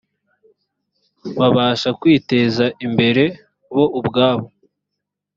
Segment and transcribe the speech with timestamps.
[1.39, 3.23] babasha kwiteza imbere
[3.73, 4.47] bo ubwabo